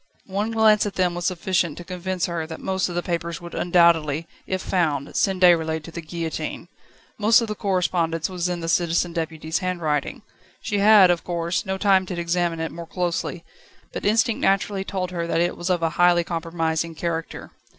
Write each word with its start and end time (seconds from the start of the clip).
One 0.25 0.49
glance 0.49 0.87
at 0.87 0.95
them 0.95 1.13
was 1.13 1.27
sufficient 1.27 1.77
to 1.77 1.83
convince 1.83 2.25
her 2.25 2.47
that 2.47 2.59
most 2.59 2.89
of 2.89 2.95
the 2.95 3.03
papers 3.03 3.39
would 3.39 3.53
undoubtedly, 3.53 4.27
if 4.47 4.59
found, 4.63 5.15
send 5.15 5.43
Déroulède 5.43 5.83
to 5.83 5.91
the 5.91 6.01
guillotine. 6.01 6.69
Most 7.19 7.39
of 7.39 7.47
the 7.47 7.53
correspondence 7.53 8.27
was 8.27 8.49
in 8.49 8.61
the 8.61 8.67
Citizen 8.67 9.13
Deputy's 9.13 9.59
handwriting. 9.59 10.23
She 10.59 10.79
had, 10.79 11.11
of 11.11 11.23
course, 11.23 11.67
no 11.67 11.77
time 11.77 12.07
to 12.07 12.19
examine 12.19 12.59
it 12.59 12.71
more 12.71 12.87
closely, 12.87 13.45
but 13.93 14.03
instinct 14.03 14.41
naturally 14.41 14.83
told 14.83 15.11
her 15.11 15.27
that 15.27 15.39
it 15.39 15.55
was 15.55 15.69
of 15.69 15.83
a 15.83 15.91
highly 15.99 16.23
compromising 16.23 16.95
character. 16.95 17.51